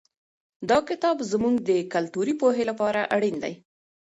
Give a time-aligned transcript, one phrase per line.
[0.69, 3.53] دا کتاب زموږ د کلتوري پوهې لپاره اړین دی.